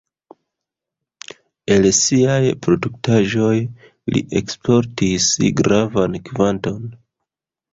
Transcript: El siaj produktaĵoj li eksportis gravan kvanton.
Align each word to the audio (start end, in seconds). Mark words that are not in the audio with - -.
El 1.75 1.85
siaj 1.97 2.39
produktaĵoj 2.67 3.53
li 4.15 4.25
eksportis 4.41 5.29
gravan 5.61 6.17
kvanton. 6.31 6.83